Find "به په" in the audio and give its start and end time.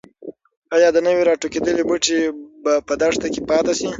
2.63-2.93